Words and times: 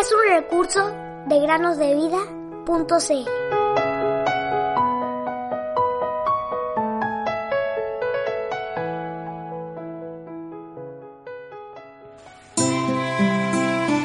Es 0.00 0.12
un 0.12 0.34
recurso 0.34 0.90
de 1.26 1.40
granosdevida.cl. 1.40 3.30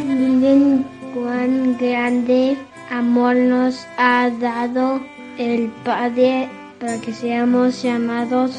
Miren 0.03 0.85
cuán 1.13 1.77
grande 1.77 2.57
amor 2.91 3.35
nos 3.35 3.87
ha 3.97 4.29
dado 4.29 4.99
el 5.37 5.69
Padre 5.83 6.49
para 6.79 6.99
que 6.99 7.13
seamos 7.13 7.81
llamados 7.81 8.51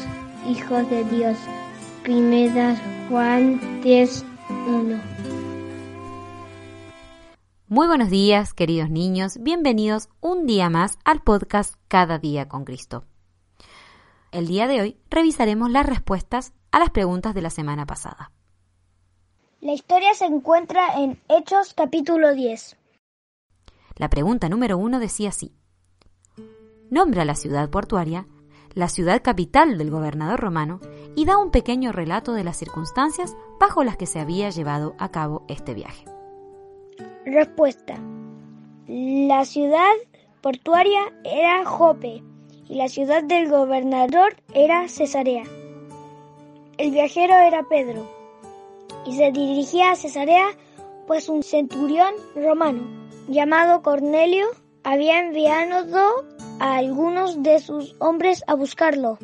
hijos 0.49 0.89
de 0.89 1.03
Dios. 1.05 1.37
Primera 2.03 2.75
Juan 3.09 3.59
10.1 4.67 5.01
Muy 7.69 7.87
buenos 7.87 8.09
días, 8.09 8.53
queridos 8.53 8.89
niños. 8.89 9.37
Bienvenidos 9.39 10.09
un 10.19 10.45
día 10.45 10.69
más 10.69 10.99
al 11.05 11.21
podcast 11.21 11.75
Cada 11.87 12.19
día 12.19 12.49
con 12.49 12.65
Cristo. 12.65 13.05
El 14.33 14.47
día 14.47 14.67
de 14.67 14.81
hoy 14.81 14.97
revisaremos 15.09 15.71
las 15.71 15.85
respuestas 15.85 16.53
a 16.71 16.79
las 16.79 16.89
preguntas 16.89 17.33
de 17.33 17.41
la 17.41 17.49
semana 17.49 17.85
pasada. 17.85 18.33
La 19.61 19.71
historia 19.71 20.13
se 20.13 20.25
encuentra 20.25 21.01
en 21.01 21.17
Hechos 21.29 21.73
capítulo 21.73 22.33
10. 22.33 22.75
La 23.95 24.09
pregunta 24.09 24.49
número 24.49 24.77
uno 24.77 24.99
decía 24.99 25.29
así. 25.29 25.55
Nombra 26.89 27.23
la 27.23 27.35
ciudad 27.35 27.69
portuaria, 27.69 28.27
la 28.73 28.89
ciudad 28.89 29.23
capital 29.23 29.77
del 29.77 29.91
gobernador 29.91 30.41
romano, 30.41 30.81
y 31.15 31.23
da 31.23 31.37
un 31.37 31.51
pequeño 31.51 31.93
relato 31.93 32.33
de 32.33 32.43
las 32.43 32.57
circunstancias 32.57 33.33
bajo 33.59 33.83
las 33.83 33.97
que 33.97 34.05
se 34.05 34.19
había 34.19 34.49
llevado 34.49 34.95
a 34.97 35.09
cabo 35.09 35.43
este 35.47 35.73
viaje. 35.73 36.05
Respuesta. 37.25 37.95
La 38.87 39.45
ciudad 39.45 39.93
portuaria 40.41 41.01
era 41.23 41.65
Jope 41.65 42.23
y 42.69 42.75
la 42.75 42.87
ciudad 42.87 43.23
del 43.23 43.49
gobernador 43.49 44.35
era 44.53 44.87
Cesarea. 44.87 45.43
El 46.77 46.91
viajero 46.91 47.33
era 47.35 47.63
Pedro 47.63 48.07
y 49.05 49.15
se 49.15 49.31
dirigía 49.31 49.91
a 49.91 49.95
Cesarea 49.95 50.47
pues 51.07 51.29
un 51.29 51.43
centurión 51.43 52.13
romano 52.35 52.83
llamado 53.27 53.81
Cornelio 53.81 54.47
había 54.83 55.19
enviado 55.19 56.25
a 56.59 56.77
algunos 56.77 57.43
de 57.43 57.59
sus 57.59 57.95
hombres 57.99 58.43
a 58.47 58.55
buscarlo, 58.55 59.17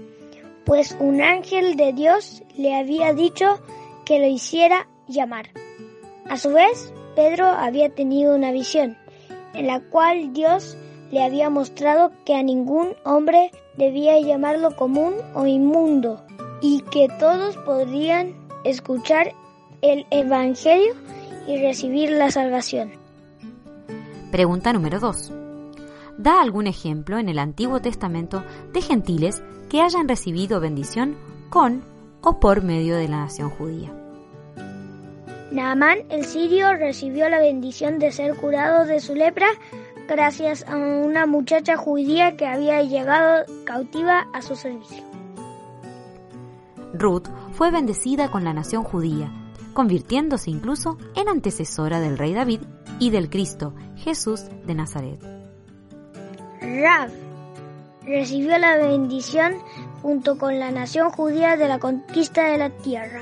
pues 0.66 0.96
un 1.00 1.22
ángel 1.22 1.76
de 1.76 1.94
Dios 1.94 2.44
le 2.58 2.76
había 2.76 3.14
dicho 3.14 3.60
que 4.06 4.20
lo 4.20 4.28
hiciera 4.28 4.88
llamar. 5.08 5.50
A 6.30 6.38
su 6.38 6.52
vez, 6.52 6.94
Pedro 7.16 7.46
había 7.46 7.90
tenido 7.90 8.36
una 8.36 8.52
visión, 8.52 8.98
en 9.54 9.68
la 9.68 9.80
cual 9.82 10.34
Dios 10.34 10.78
le 11.12 11.24
había 11.24 11.50
mostrado 11.50 12.12
que 12.26 12.36
a 12.36 12.44
ningún 12.44 12.96
hombre 13.04 13.52
debía 13.78 14.20
llamarlo 14.20 14.76
común 14.76 15.14
o 15.36 15.46
inmundo, 15.46 16.24
y 16.62 16.82
que 16.92 17.08
todos 17.20 17.58
podrían 17.58 18.36
escuchar 18.64 19.34
el 19.82 20.06
Evangelio 20.10 20.94
y 21.48 21.62
recibir 21.62 22.12
la 22.12 22.32
salvación. 22.32 22.94
Pregunta 24.32 24.74
número 24.74 25.00
2. 25.00 25.32
Da 26.18 26.42
algún 26.42 26.68
ejemplo 26.68 27.20
en 27.20 27.30
el 27.30 27.38
Antiguo 27.38 27.82
Testamento 27.82 28.44
de 28.72 28.82
gentiles 28.82 29.44
que 29.70 29.82
hayan 29.82 30.08
recibido 30.08 30.60
bendición 30.60 31.18
con 31.50 31.84
o 32.24 32.40
por 32.40 32.64
medio 32.64 32.96
de 32.96 33.08
la 33.08 33.18
nación 33.18 33.50
judía. 33.50 33.92
Naamán 35.52 36.00
el 36.10 36.26
sirio 36.26 36.74
recibió 36.74 37.30
la 37.30 37.40
bendición 37.40 38.00
de 38.00 38.12
ser 38.12 38.36
curado 38.36 38.86
de 38.86 39.00
su 39.00 39.14
lepra 39.14 39.48
gracias 40.08 40.66
a 40.68 40.76
una 40.76 41.26
muchacha 41.26 41.78
judía 41.78 42.36
que 42.36 42.48
había 42.48 42.82
llegado 42.82 43.46
cautiva 43.66 44.28
a 44.34 44.42
su 44.42 44.56
servicio. 44.56 45.04
Ruth 46.94 47.28
fue 47.52 47.72
bendecida 47.72 48.30
con 48.30 48.44
la 48.44 48.54
nación 48.54 48.84
judía, 48.84 49.32
convirtiéndose 49.74 50.52
incluso 50.52 50.98
en 51.16 51.28
antecesora 51.28 52.00
del 52.00 52.18
rey 52.18 52.34
David 52.34 52.62
y 53.00 53.10
del 53.10 53.30
Cristo, 53.30 53.74
Jesús 53.96 54.46
de 54.66 54.76
Nazaret. 54.76 55.20
Rav 56.62 57.10
recibió 58.06 58.58
la 58.58 58.78
bendición 58.78 59.54
junto 60.04 60.38
con 60.38 60.60
la 60.60 60.70
nación 60.70 61.10
judía 61.10 61.56
de 61.56 61.68
la 61.68 61.80
conquista 61.80 62.44
de 62.50 62.58
la 62.58 62.70
tierra. 62.70 63.22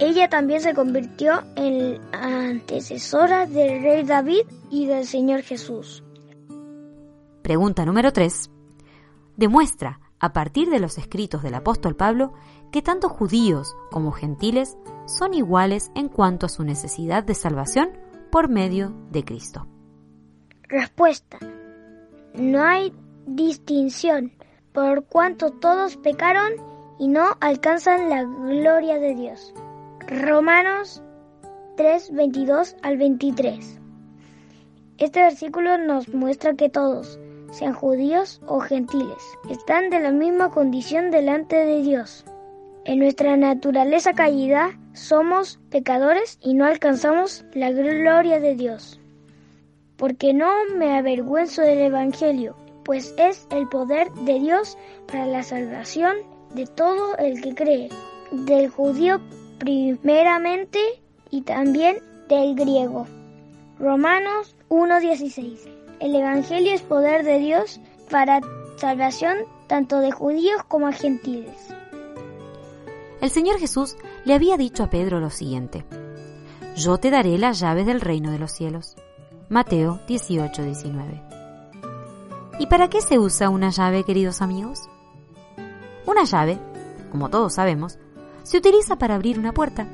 Ella 0.00 0.28
también 0.30 0.62
se 0.62 0.74
convirtió 0.74 1.44
en 1.54 2.00
antecesora 2.12 3.46
del 3.46 3.82
rey 3.82 4.02
David 4.04 4.46
y 4.70 4.86
del 4.86 5.06
Señor 5.06 5.42
Jesús. 5.42 6.02
Pregunta 7.42 7.84
número 7.84 8.12
3. 8.12 8.50
Demuestra, 9.36 10.00
a 10.18 10.32
partir 10.32 10.70
de 10.70 10.80
los 10.80 10.96
escritos 10.96 11.42
del 11.42 11.54
apóstol 11.54 11.96
Pablo, 11.96 12.32
que 12.70 12.80
tanto 12.80 13.10
judíos 13.10 13.76
como 13.90 14.12
gentiles 14.12 14.78
son 15.06 15.34
iguales 15.34 15.92
en 15.94 16.08
cuanto 16.08 16.46
a 16.46 16.48
su 16.48 16.64
necesidad 16.64 17.24
de 17.24 17.34
salvación 17.34 17.90
por 18.30 18.48
medio 18.48 18.94
de 19.10 19.24
Cristo. 19.24 19.66
Respuesta. 20.62 21.38
No 22.34 22.62
hay 22.64 22.94
distinción, 23.26 24.32
por 24.72 25.04
cuanto 25.04 25.50
todos 25.50 25.96
pecaron 25.96 26.52
y 26.98 27.08
no 27.08 27.36
alcanzan 27.40 28.08
la 28.08 28.22
gloria 28.22 28.98
de 28.98 29.14
Dios. 29.14 29.54
Romanos 30.06 31.02
3, 31.76 32.12
22 32.12 32.76
al 32.82 32.96
23. 32.96 33.80
Este 34.98 35.20
versículo 35.20 35.78
nos 35.78 36.08
muestra 36.08 36.54
que 36.54 36.68
todos, 36.68 37.18
sean 37.50 37.74
judíos 37.74 38.40
o 38.46 38.60
gentiles, 38.60 39.22
están 39.50 39.90
de 39.90 40.00
la 40.00 40.10
misma 40.10 40.50
condición 40.50 41.10
delante 41.10 41.56
de 41.56 41.82
Dios. 41.82 42.24
En 42.84 42.98
nuestra 42.98 43.36
naturaleza 43.36 44.12
caída 44.12 44.78
somos 44.92 45.58
pecadores 45.70 46.38
y 46.42 46.54
no 46.54 46.64
alcanzamos 46.64 47.44
la 47.52 47.70
gloria 47.70 48.40
de 48.40 48.54
Dios. 48.54 49.00
Porque 49.96 50.34
no 50.34 50.50
me 50.76 50.96
avergüenzo 50.96 51.62
del 51.62 51.78
Evangelio, 51.78 52.56
pues 52.84 53.14
es 53.16 53.46
el 53.50 53.68
poder 53.68 54.10
de 54.12 54.38
Dios 54.40 54.76
para 55.06 55.26
la 55.26 55.42
salvación 55.42 56.16
de 56.54 56.66
todo 56.66 57.16
el 57.18 57.40
que 57.40 57.54
cree, 57.54 57.88
del 58.30 58.68
judío 58.70 59.20
primeramente 59.58 60.78
y 61.30 61.42
también 61.42 61.96
del 62.28 62.54
griego. 62.54 63.06
Romanos 63.78 64.54
1.16. 64.68 65.68
El 66.00 66.14
Evangelio 66.14 66.72
es 66.72 66.82
poder 66.82 67.24
de 67.24 67.38
Dios 67.38 67.80
para 68.10 68.40
salvación 68.76 69.38
tanto 69.68 70.00
de 70.00 70.12
judíos 70.12 70.62
como 70.68 70.88
a 70.88 70.92
gentiles. 70.92 71.56
El 73.20 73.30
Señor 73.30 73.58
Jesús 73.58 73.96
le 74.24 74.34
había 74.34 74.56
dicho 74.56 74.82
a 74.82 74.90
Pedro 74.90 75.20
lo 75.20 75.30
siguiente, 75.30 75.84
Yo 76.76 76.98
te 76.98 77.10
daré 77.10 77.38
las 77.38 77.60
llaves 77.60 77.86
del 77.86 78.00
reino 78.00 78.32
de 78.32 78.38
los 78.38 78.52
cielos. 78.52 78.96
Mateo 79.48 80.00
18.19. 80.08 81.31
¿Y 82.62 82.66
para 82.66 82.88
qué 82.88 83.00
se 83.00 83.18
usa 83.18 83.48
una 83.48 83.70
llave, 83.70 84.04
queridos 84.04 84.40
amigos? 84.40 84.88
Una 86.06 86.22
llave, 86.22 86.60
como 87.10 87.28
todos 87.28 87.54
sabemos, 87.54 87.98
se 88.44 88.56
utiliza 88.56 88.94
para 88.94 89.16
abrir 89.16 89.40
una 89.40 89.52
puerta. 89.52 89.88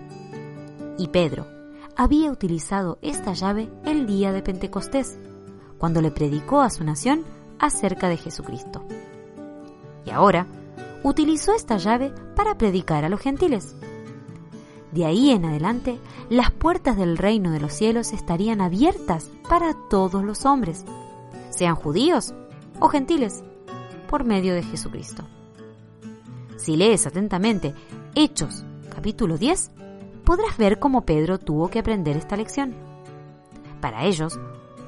Y 0.98 1.08
Pedro 1.08 1.46
había 1.96 2.30
utilizado 2.30 2.98
esta 3.00 3.32
llave 3.32 3.70
el 3.86 4.06
día 4.06 4.32
de 4.32 4.42
Pentecostés, 4.42 5.18
cuando 5.78 6.02
le 6.02 6.10
predicó 6.10 6.60
a 6.60 6.68
su 6.68 6.84
nación 6.84 7.24
acerca 7.58 8.10
de 8.10 8.18
Jesucristo. 8.18 8.84
Y 10.04 10.10
ahora 10.10 10.46
utilizó 11.02 11.54
esta 11.54 11.78
llave 11.78 12.12
para 12.36 12.58
predicar 12.58 13.02
a 13.02 13.08
los 13.08 13.20
gentiles. 13.20 13.76
De 14.92 15.06
ahí 15.06 15.30
en 15.30 15.46
adelante, 15.46 15.98
las 16.28 16.50
puertas 16.50 16.98
del 16.98 17.16
reino 17.16 17.50
de 17.50 17.60
los 17.60 17.72
cielos 17.72 18.12
estarían 18.12 18.60
abiertas 18.60 19.30
para 19.48 19.74
todos 19.88 20.22
los 20.22 20.44
hombres, 20.44 20.84
sean 21.48 21.74
judíos 21.74 22.34
o 22.80 22.88
gentiles, 22.88 23.42
por 24.08 24.24
medio 24.24 24.54
de 24.54 24.62
Jesucristo. 24.62 25.24
Si 26.56 26.76
lees 26.76 27.06
atentamente 27.06 27.74
Hechos 28.14 28.64
capítulo 28.94 29.38
10, 29.38 29.70
podrás 30.24 30.56
ver 30.58 30.78
cómo 30.78 31.04
Pedro 31.04 31.38
tuvo 31.38 31.68
que 31.68 31.78
aprender 31.78 32.16
esta 32.16 32.36
lección. 32.36 32.74
Para 33.80 34.04
ellos, 34.04 34.38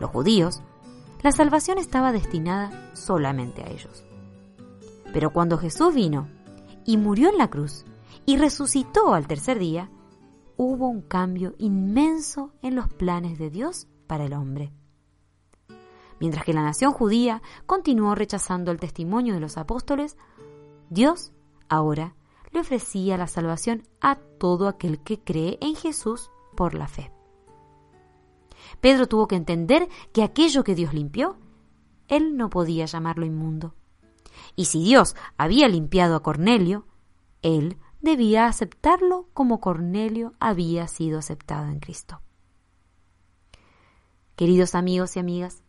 los 0.00 0.10
judíos, 0.10 0.62
la 1.22 1.32
salvación 1.32 1.78
estaba 1.78 2.12
destinada 2.12 2.90
solamente 2.94 3.62
a 3.62 3.70
ellos. 3.70 4.04
Pero 5.12 5.32
cuando 5.32 5.58
Jesús 5.58 5.94
vino 5.94 6.28
y 6.84 6.96
murió 6.96 7.31
en 7.31 7.38
la 7.38 7.48
cruz 7.48 7.84
y 8.26 8.37
resucitó 8.37 9.14
al 9.14 9.26
tercer 9.26 9.58
día, 9.58 9.90
hubo 10.56 10.88
un 10.88 11.02
cambio 11.02 11.54
inmenso 11.58 12.52
en 12.62 12.75
los 12.75 12.88
planes 12.88 13.38
de 13.38 13.50
Dios 13.50 13.87
para 14.06 14.25
el 14.25 14.32
hombre. 14.32 14.72
Mientras 16.20 16.44
que 16.44 16.52
la 16.52 16.62
nación 16.62 16.93
judía 16.93 17.43
continuó 17.67 18.14
rechazando 18.14 18.70
el 18.70 18.78
testimonio 18.78 19.34
de 19.34 19.40
los 19.40 19.56
apóstoles, 19.56 20.17
Dios 20.90 21.32
ahora 21.69 22.14
le 22.52 22.61
ofrecía 22.61 23.17
la 23.17 23.26
salvación 23.26 23.82
a 24.00 24.17
todo 24.17 24.69
aquel 24.69 25.00
que 25.02 25.19
cree 25.19 25.58
en 25.61 25.75
Jesús 25.75 26.31
por 26.56 26.75
la 26.75 26.88
fe. 26.88 27.11
Pedro 28.81 29.06
tuvo 29.08 29.26
que 29.26 29.37
entender 29.37 29.88
que 30.12 30.22
aquello 30.22 30.62
que 30.62 30.75
Dios 30.75 30.93
limpió, 30.93 31.38
él 32.08 32.37
no 32.37 32.50
podía 32.50 32.84
llamarlo 32.84 33.25
inmundo. 33.25 33.75
Y 34.56 34.66
si 34.66 34.82
Dios 34.82 35.16
había 35.38 35.69
limpiado 35.69 36.16
a 36.16 36.23
Cornelio, 36.23 36.87
él 37.43 37.78
debía 38.00 38.46
aceptarlo 38.46 39.28
como 39.32 39.61
Cornelio 39.61 40.34
había 40.38 40.87
sido 40.88 41.19
aceptado 41.19 41.69
en 41.69 41.81
Cristo. 41.81 42.20
Queridos 44.37 44.75
amigos 44.75 45.16
y 45.16 45.20
amigas, 45.20 45.62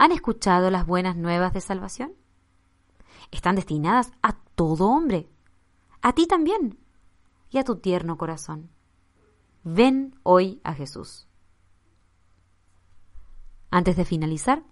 ¿han 0.00 0.12
escuchado 0.12 0.70
las 0.70 0.86
buenas 0.86 1.14
nuevas 1.14 1.52
de 1.52 1.60
salvación? 1.60 2.14
Están 3.30 3.54
destinadas 3.54 4.12
a 4.22 4.32
todo 4.54 4.88
hombre, 4.88 5.28
a 6.00 6.14
ti 6.14 6.26
también 6.26 6.78
y 7.50 7.58
a 7.58 7.64
tu 7.64 7.76
tierno 7.76 8.16
corazón. 8.16 8.70
Ven 9.62 10.18
hoy 10.22 10.58
a 10.64 10.72
Jesús. 10.72 11.28
Antes 13.70 13.94
de 13.94 14.06
finalizar, 14.06 14.62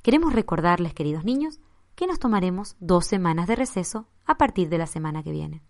queremos 0.00 0.32
recordarles, 0.32 0.94
queridos 0.94 1.26
niños, 1.26 1.60
que 1.94 2.06
nos 2.06 2.18
tomaremos 2.18 2.76
dos 2.80 3.04
semanas 3.04 3.48
de 3.48 3.56
receso 3.56 4.08
a 4.24 4.38
partir 4.38 4.70
de 4.70 4.78
la 4.78 4.86
semana 4.86 5.22
que 5.22 5.30
viene. 5.30 5.62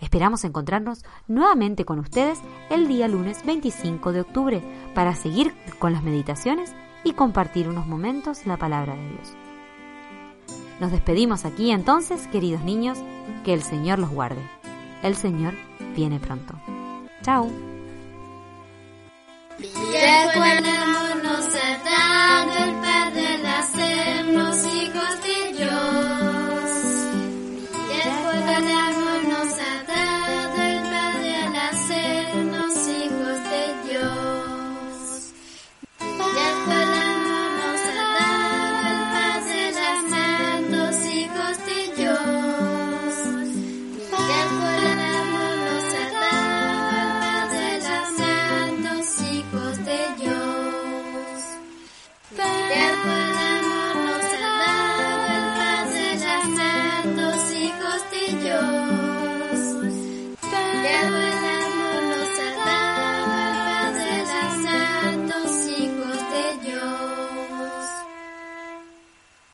Esperamos 0.00 0.42
encontrarnos 0.44 1.04
nuevamente 1.28 1.84
con 1.84 1.98
ustedes 1.98 2.40
el 2.70 2.88
día 2.88 3.08
lunes 3.08 3.44
25 3.44 4.12
de 4.12 4.22
octubre 4.22 4.90
para 4.94 5.14
seguir 5.14 5.54
con 5.78 5.92
las 5.92 6.02
meditaciones 6.02 6.74
y 7.06 7.12
compartir 7.12 7.68
unos 7.68 7.86
momentos 7.86 8.46
la 8.46 8.56
palabra 8.56 8.96
de 8.96 9.08
Dios. 9.08 9.32
Nos 10.80 10.90
despedimos 10.90 11.44
aquí 11.44 11.70
entonces, 11.70 12.26
queridos 12.26 12.62
niños, 12.62 12.98
que 13.44 13.54
el 13.54 13.62
Señor 13.62 14.00
los 14.00 14.10
guarde. 14.10 14.42
El 15.04 15.14
Señor 15.14 15.54
viene 15.94 16.18
pronto. 16.18 16.54
Chao. 17.22 17.48